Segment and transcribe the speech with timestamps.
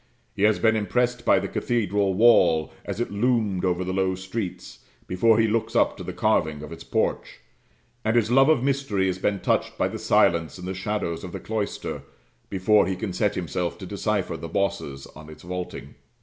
[0.35, 4.79] He has been impressed by the cathedral wall as it loomed over the low streets,
[5.05, 7.39] before he looks up to the carving of its porch
[8.03, 11.33] and his love of mystery has been touched by the silence and the shadows of
[11.33, 12.01] the cloister,
[12.49, 15.93] before he can set himself to decipher the bosses on its vaulting.